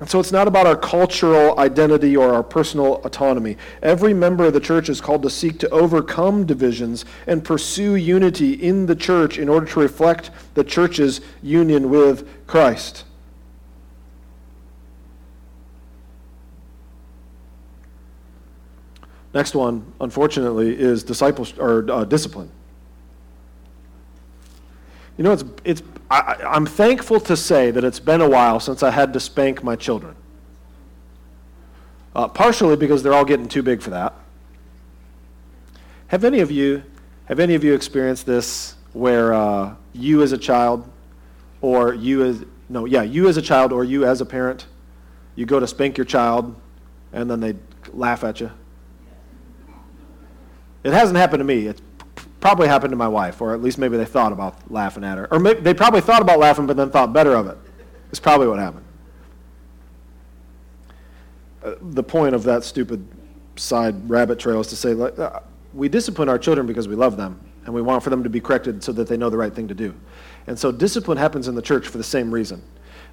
[0.00, 3.56] And so it's not about our cultural identity or our personal autonomy.
[3.82, 8.52] Every member of the church is called to seek to overcome divisions and pursue unity
[8.52, 13.04] in the church in order to reflect the church's union with Christ.
[19.34, 22.50] Next one, unfortunately, is disciple or uh, discipline.
[25.16, 28.82] You know, it's, it's, I, I'm thankful to say that it's been a while since
[28.82, 30.16] I had to spank my children.
[32.14, 34.14] Uh, partially because they're all getting too big for that.
[36.08, 36.82] Have any of you,
[37.26, 40.90] have any of you experienced this where uh, you as a child,
[41.60, 44.66] or you as no, yeah, you as a child or you as a parent,
[45.36, 46.54] you go to spank your child,
[47.12, 47.54] and then they
[47.92, 48.50] laugh at you?
[50.84, 51.66] It hasn't happened to me.
[51.66, 51.82] It's
[52.40, 55.28] probably happened to my wife, or at least maybe they thought about laughing at her.
[55.32, 57.58] Or maybe they probably thought about laughing, but then thought better of it.
[58.10, 58.84] It's probably what happened.
[61.62, 63.06] Uh, the point of that stupid
[63.56, 65.40] side rabbit trail is to say, uh,
[65.74, 68.40] we discipline our children because we love them, and we want for them to be
[68.40, 69.94] corrected so that they know the right thing to do.
[70.46, 72.62] And so discipline happens in the church for the same reason.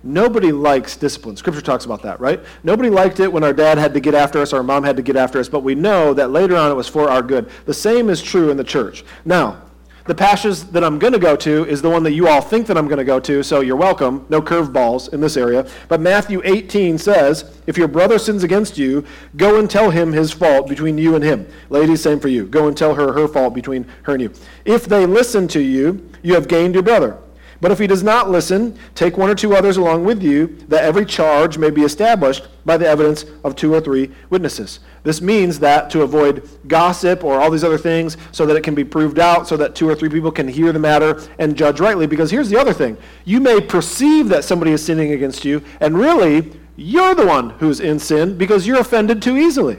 [0.05, 1.35] Nobody likes discipline.
[1.35, 2.39] Scripture talks about that, right?
[2.63, 5.01] Nobody liked it when our dad had to get after us our mom had to
[5.01, 7.49] get after us, but we know that later on it was for our good.
[7.65, 9.03] The same is true in the church.
[9.25, 9.63] Now,
[10.05, 12.67] the passage that I'm going to go to is the one that you all think
[12.67, 14.27] that I'm going to go to, so you're welcome.
[14.29, 15.67] No curveballs in this area.
[15.87, 19.03] But Matthew 18 says, If your brother sins against you,
[19.35, 21.47] go and tell him his fault between you and him.
[21.71, 22.45] Ladies, same for you.
[22.45, 24.31] Go and tell her her fault between her and you.
[24.63, 27.17] If they listen to you, you have gained your brother.
[27.61, 30.83] But if he does not listen, take one or two others along with you, that
[30.83, 34.79] every charge may be established by the evidence of two or three witnesses.
[35.03, 38.75] This means that to avoid gossip or all these other things, so that it can
[38.75, 41.79] be proved out, so that two or three people can hear the matter and judge
[41.79, 42.07] rightly.
[42.07, 45.97] Because here's the other thing you may perceive that somebody is sinning against you, and
[45.97, 49.77] really, you're the one who's in sin because you're offended too easily.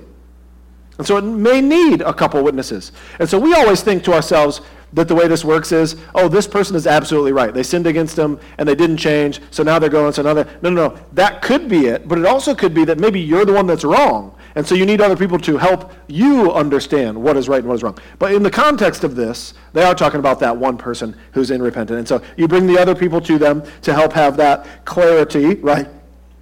[0.98, 2.92] And so it may need a couple witnesses.
[3.18, 6.46] And so we always think to ourselves, that the way this works is, oh, this
[6.46, 7.52] person is absolutely right.
[7.52, 10.46] They sinned against him and they didn't change, so now they're going, so another.
[10.62, 10.98] No, no, no.
[11.12, 13.84] That could be it, but it also could be that maybe you're the one that's
[13.84, 14.36] wrong.
[14.54, 17.74] And so you need other people to help you understand what is right and what
[17.74, 17.98] is wrong.
[18.18, 21.60] But in the context of this, they are talking about that one person who's in
[21.60, 21.98] repentant.
[21.98, 25.86] And so you bring the other people to them to help have that clarity, right?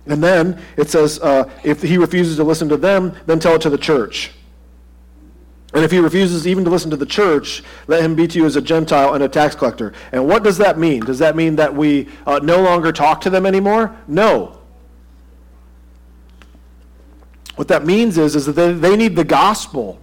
[0.06, 3.62] And then it says, uh, if he refuses to listen to them, then tell it
[3.62, 4.30] to the church.
[5.74, 8.46] And if he refuses even to listen to the church, let him be to you
[8.46, 9.92] as a Gentile and a tax collector.
[10.12, 11.04] And what does that mean?
[11.04, 13.94] Does that mean that we uh, no longer talk to them anymore?
[14.06, 14.60] No.
[17.56, 20.00] What that means is, is that they, they need the gospel.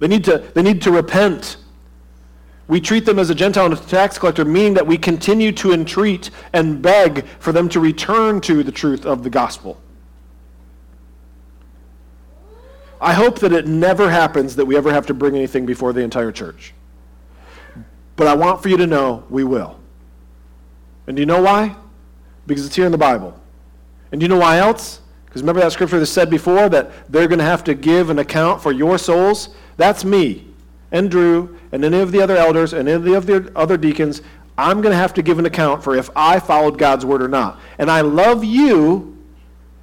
[0.00, 1.58] They need, to, they need to repent.
[2.66, 5.72] We treat them as a Gentile and a tax collector, meaning that we continue to
[5.72, 9.80] entreat and beg for them to return to the truth of the gospel.
[13.02, 16.02] I hope that it never happens that we ever have to bring anything before the
[16.02, 16.72] entire church.
[18.14, 19.80] But I want for you to know we will.
[21.08, 21.74] And do you know why?
[22.46, 23.38] Because it's here in the Bible.
[24.12, 25.00] And do you know why else?
[25.26, 28.20] Because remember that scripture that said before that they're going to have to give an
[28.20, 29.48] account for your souls?
[29.76, 30.46] That's me
[30.92, 34.22] and Drew and any of the other elders and any of the other deacons.
[34.56, 37.28] I'm going to have to give an account for if I followed God's word or
[37.28, 37.58] not.
[37.78, 39.18] And I love you,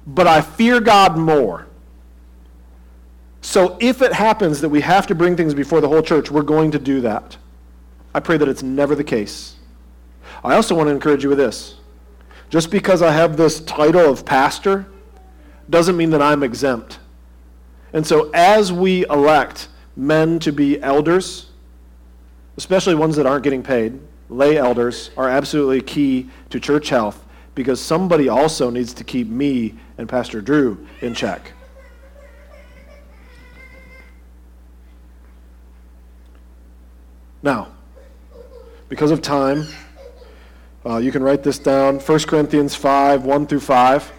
[0.06, 1.66] but I fear God more.
[3.42, 6.42] So if it happens that we have to bring things before the whole church, we're
[6.42, 7.36] going to do that.
[8.14, 9.56] I pray that it's never the case.
[10.44, 11.76] I also want to encourage you with this.
[12.48, 14.86] Just because I have this title of pastor
[15.68, 16.98] doesn't mean that I'm exempt.
[17.92, 21.46] And so as we elect men to be elders,
[22.56, 27.24] especially ones that aren't getting paid, lay elders are absolutely key to church health
[27.54, 31.52] because somebody also needs to keep me and Pastor Drew in check.
[37.42, 37.68] Now,
[38.88, 39.66] because of time,
[40.84, 44.12] uh, you can write this down 1 Corinthians 5 1 through 5.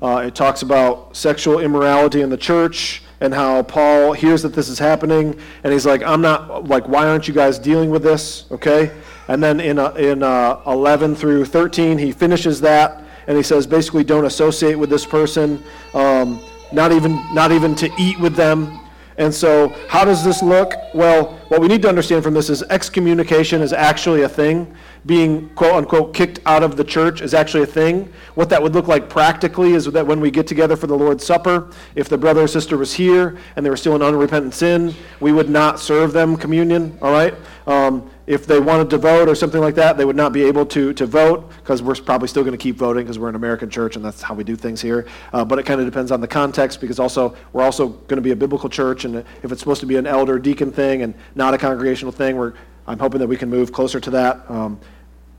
[0.00, 4.68] Uh, it talks about sexual immorality in the church and how Paul hears that this
[4.68, 8.46] is happening, and he's like, I'm not, like, why aren't you guys dealing with this?
[8.52, 8.92] Okay?
[9.26, 13.66] And then in, uh, in uh, 11 through 13, he finishes that, and he says,
[13.66, 15.62] basically, don't associate with this person,
[15.94, 16.40] um,
[16.72, 18.78] not, even, not even to eat with them.
[19.18, 20.74] And so, how does this look?
[20.94, 24.72] Well, what we need to understand from this is excommunication is actually a thing.
[25.06, 28.12] Being, quote unquote, kicked out of the church is actually a thing.
[28.36, 31.26] What that would look like practically is that when we get together for the Lord's
[31.26, 34.94] Supper, if the brother or sister was here and they were still in unrepentant sin,
[35.18, 37.34] we would not serve them communion, all right?
[37.66, 40.66] Um, if they wanted to vote or something like that, they would not be able
[40.66, 43.70] to, to vote because we're probably still going to keep voting because we're an American
[43.70, 45.06] church and that's how we do things here.
[45.32, 48.22] Uh, but it kind of depends on the context because also we're also going to
[48.22, 51.14] be a biblical church and if it's supposed to be an elder deacon thing and
[51.36, 52.52] not a congregational thing, we're,
[52.86, 54.50] I'm hoping that we can move closer to that.
[54.50, 54.78] Um,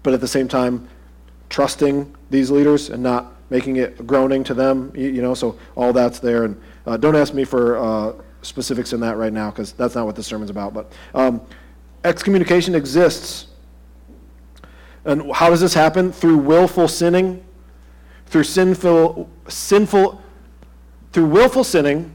[0.02, 0.90] but at the same time,
[1.50, 5.94] trusting these leaders and not making it groaning to them, you, you know, so all
[5.94, 6.44] that's there.
[6.44, 10.08] And uh, don't ask me for uh, specifics in that right now because that's not
[10.08, 10.74] what the sermon's about.
[10.74, 11.40] But um,
[12.04, 13.47] excommunication exists.
[15.06, 16.12] And how does this happen?
[16.12, 17.43] Through willful sinning,
[18.26, 20.22] through sinful, sinful,
[21.12, 22.14] through willful sinning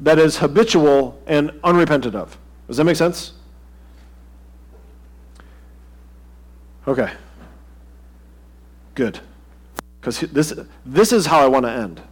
[0.00, 2.36] that is habitual and unrepented of.
[2.66, 3.32] Does that make sense?
[6.86, 7.10] Okay.
[8.94, 9.20] Good.
[10.00, 10.52] Because this,
[10.84, 12.02] this is how I want to end.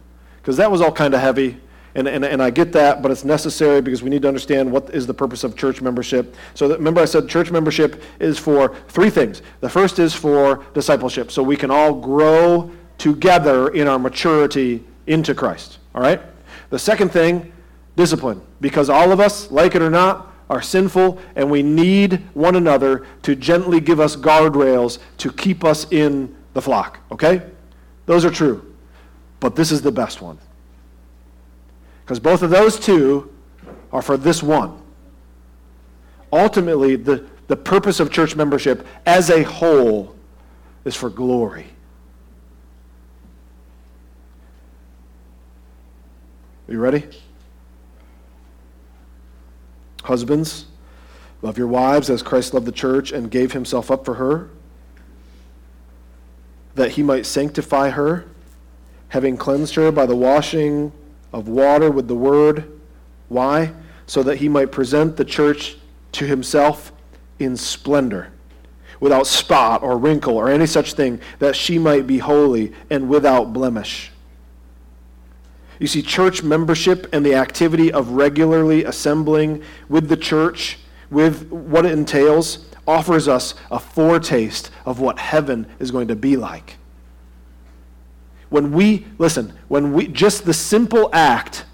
[0.41, 1.59] Because that was all kind of heavy.
[1.95, 4.89] And, and, and I get that, but it's necessary because we need to understand what
[4.89, 6.35] is the purpose of church membership.
[6.55, 9.43] So that, remember I said church membership is for three things.
[9.61, 15.35] The first is for discipleship, so we can all grow together in our maturity into
[15.35, 15.77] Christ.
[15.93, 16.21] All right?
[16.69, 17.51] The second thing,
[17.95, 18.41] discipline.
[18.59, 23.05] Because all of us, like it or not, are sinful, and we need one another
[23.23, 26.99] to gently give us guardrails to keep us in the flock.
[27.11, 27.43] Okay?
[28.05, 28.73] Those are true.
[29.39, 30.37] But this is the best one.
[32.03, 33.33] Because both of those two
[33.91, 34.81] are for this one.
[36.31, 40.15] Ultimately, the, the purpose of church membership as a whole
[40.83, 41.67] is for glory.
[46.67, 47.03] Are you ready?
[50.03, 50.65] Husbands,
[51.41, 54.49] love your wives as Christ loved the church and gave himself up for her
[56.75, 58.25] that he might sanctify her,
[59.09, 60.91] having cleansed her by the washing
[61.33, 62.79] of water with the word.
[63.27, 63.73] Why?
[64.05, 65.77] So that he might present the church
[66.13, 66.91] to himself
[67.39, 68.31] in splendor,
[68.99, 73.51] without spot or wrinkle or any such thing, that she might be holy and without
[73.51, 74.11] blemish.
[75.79, 80.77] You see, church membership and the activity of regularly assembling with the church,
[81.09, 86.37] with what it entails, offers us a foretaste of what heaven is going to be
[86.37, 86.77] like.
[88.53, 91.65] When we, listen, when we, just the simple act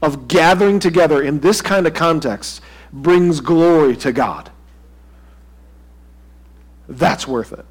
[0.00, 4.50] of gathering together in this kind of context brings glory to God.
[6.88, 7.66] That's worth it.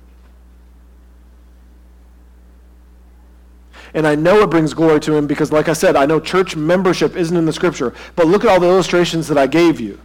[3.96, 6.56] And I know it brings glory to him because, like I said, I know church
[6.56, 7.96] membership isn't in the scripture.
[8.16, 10.00] But look at all the illustrations that I gave you.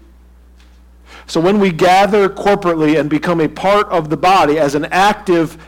[1.27, 5.63] So when we gather corporately and become a part of the body as an active,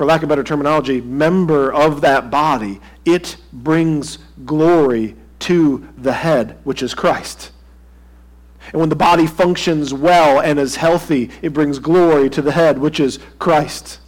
[0.00, 6.56] for lack of better terminology, member of that body, it brings glory to the head,
[6.64, 7.52] which is Christ.
[8.72, 12.78] And when the body functions well and is healthy, it brings glory to the head,
[12.78, 14.00] which is Christ.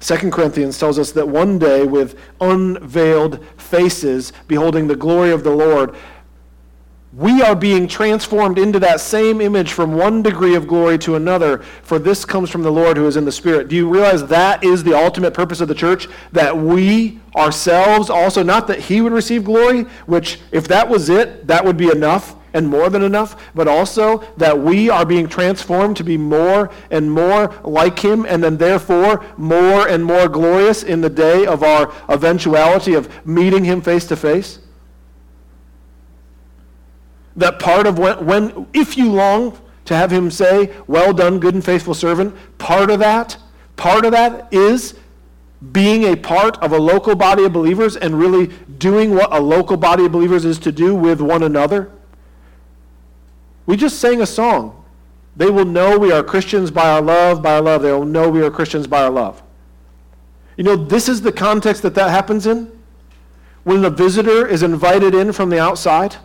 [0.00, 5.56] 2 Corinthians tells us that one day, with unveiled faces, beholding the glory of the
[5.56, 5.96] Lord,
[7.12, 11.58] we are being transformed into that same image from one degree of glory to another,
[11.82, 13.66] for this comes from the Lord who is in the Spirit.
[13.66, 16.06] Do you realize that is the ultimate purpose of the church?
[16.30, 21.48] That we ourselves also, not that He would receive glory, which, if that was it,
[21.48, 25.96] that would be enough and more than enough, but also that we are being transformed
[25.96, 31.00] to be more and more like Him, and then therefore more and more glorious in
[31.00, 34.60] the day of our eventuality of meeting Him face to face
[37.40, 41.54] that part of when, when, if you long to have him say, well done, good
[41.54, 43.36] and faithful servant, part of that,
[43.76, 44.94] part of that is
[45.72, 48.46] being a part of a local body of believers and really
[48.78, 51.90] doing what a local body of believers is to do with one another.
[53.66, 54.84] We just sang a song.
[55.36, 57.82] They will know we are Christians by our love, by our love.
[57.82, 59.42] They will know we are Christians by our love.
[60.56, 62.70] You know, this is the context that that happens in.
[63.64, 66.16] When a visitor is invited in from the outside,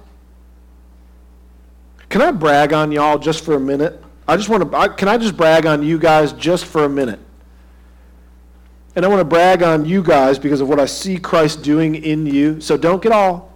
[2.16, 4.02] can I brag on y'all just for a minute?
[4.26, 6.90] I just want to, I, can I just brag on you guys just for a
[6.90, 7.20] minute?
[8.96, 11.94] And I want to brag on you guys because of what I see Christ doing
[11.94, 12.62] in you.
[12.62, 13.52] So don't get all,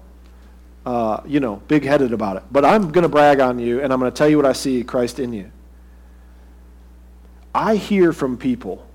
[0.86, 2.44] uh, you know, big headed about it.
[2.52, 4.52] But I'm going to brag on you and I'm going to tell you what I
[4.52, 5.50] see Christ in you.
[7.56, 8.86] I hear from people,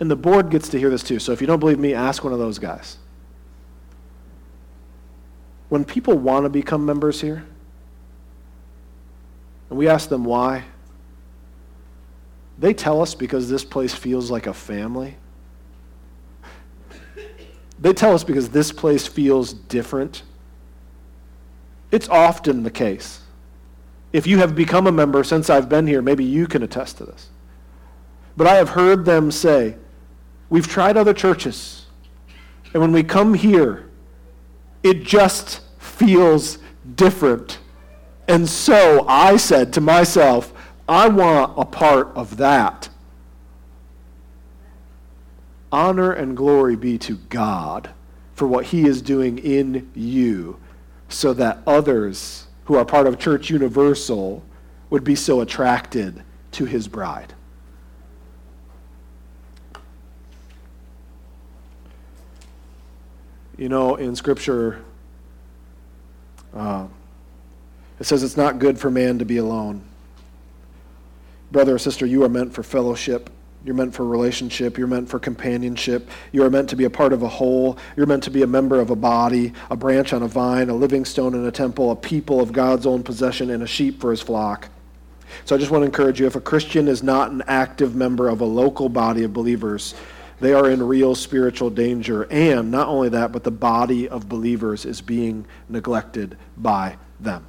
[0.00, 1.18] and the board gets to hear this too.
[1.18, 2.96] So if you don't believe me, ask one of those guys
[5.68, 7.44] when people want to become members here,
[9.70, 10.64] and we ask them why,
[12.58, 15.16] they tell us because this place feels like a family.
[17.78, 20.22] They tell us because this place feels different.
[21.92, 23.20] It's often the case.
[24.12, 27.04] If you have become a member since I've been here, maybe you can attest to
[27.04, 27.28] this.
[28.36, 29.76] But I have heard them say,
[30.50, 31.84] We've tried other churches,
[32.72, 33.90] and when we come here,
[34.82, 36.58] it just feels
[36.94, 37.58] different.
[38.28, 40.52] And so I said to myself,
[40.86, 42.90] I want a part of that.
[45.72, 47.90] Honor and glory be to God
[48.34, 50.60] for what He is doing in you
[51.08, 54.44] so that others who are part of Church Universal
[54.90, 56.22] would be so attracted
[56.52, 57.32] to His bride.
[63.56, 64.84] You know, in Scripture,
[66.54, 66.86] uh,
[68.00, 69.82] it says it's not good for man to be alone.
[71.50, 73.30] Brother or sister, you are meant for fellowship.
[73.64, 74.78] You're meant for relationship.
[74.78, 76.08] You're meant for companionship.
[76.32, 77.78] You are meant to be a part of a whole.
[77.96, 80.74] You're meant to be a member of a body, a branch on a vine, a
[80.74, 84.10] living stone in a temple, a people of God's own possession, and a sheep for
[84.10, 84.68] his flock.
[85.44, 88.28] So I just want to encourage you if a Christian is not an active member
[88.28, 89.94] of a local body of believers,
[90.40, 92.26] they are in real spiritual danger.
[92.30, 97.46] And not only that, but the body of believers is being neglected by them.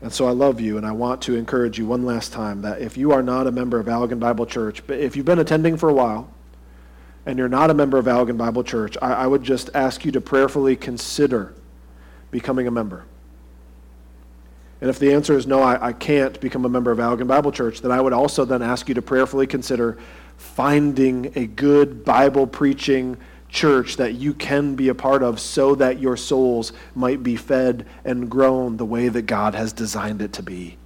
[0.00, 2.80] And so I love you, and I want to encourage you one last time that
[2.80, 5.76] if you are not a member of Allegan Bible Church, but if you've been attending
[5.76, 6.30] for a while
[7.26, 10.12] and you're not a member of Allegan Bible Church, I, I would just ask you
[10.12, 11.52] to prayerfully consider
[12.30, 13.06] becoming a member.
[14.80, 17.50] And if the answer is no, I, I can't become a member of Allegan Bible
[17.50, 19.98] Church, then I would also then ask you to prayerfully consider
[20.36, 23.16] finding a good Bible preaching
[23.48, 27.86] church that you can be a part of so that your souls might be fed
[28.04, 30.76] and grown the way that God has designed it to be.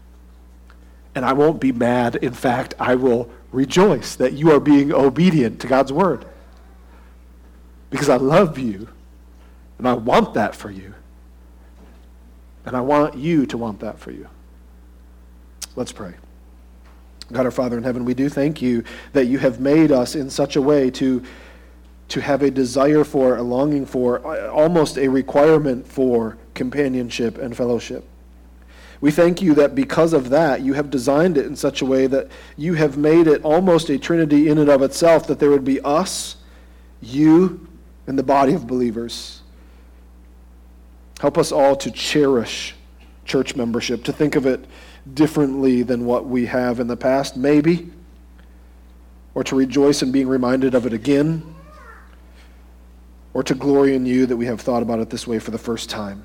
[1.15, 2.17] And I won't be mad.
[2.17, 6.25] In fact, I will rejoice that you are being obedient to God's word.
[7.91, 8.89] Because I love you
[9.79, 10.95] and I want that for you.
[12.65, 14.29] And I want you to want that for you.
[15.75, 16.15] Let's pray.
[17.33, 20.31] God our Father in heaven, we do thank you that you have made us in
[20.31, 21.23] such a way to
[22.13, 24.19] to have a desire for, a longing for,
[24.51, 28.07] almost a requirement for companionship and fellowship.
[29.01, 32.07] We thank you that because of that, you have designed it in such a way
[32.09, 35.65] that you have made it almost a trinity in and of itself, that there would
[35.65, 36.37] be us,
[37.01, 37.67] you,
[38.07, 39.41] and the body of believers.
[41.19, 42.75] Help us all to cherish
[43.25, 44.67] church membership, to think of it
[45.15, 47.91] differently than what we have in the past, maybe,
[49.35, 51.55] or to rejoice in being reminded of it again
[53.35, 55.59] or to glory in you that we have thought about it this way for the
[55.59, 56.25] first time.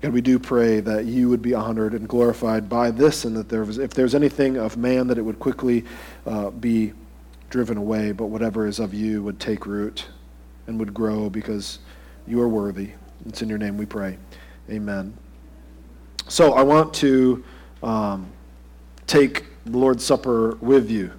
[0.00, 3.48] God, we do pray that you would be honored and glorified by this, and that
[3.48, 5.84] there was, if there's anything of man, that it would quickly
[6.24, 6.92] uh, be
[7.50, 10.06] driven away, but whatever is of you would take root
[10.66, 11.80] and would grow because
[12.26, 12.90] you are worthy.
[13.26, 14.18] It's in your name we pray.
[14.70, 15.16] Amen.
[16.28, 17.42] So I want to
[17.82, 18.30] um,
[19.06, 21.10] take the Lord's Supper with you.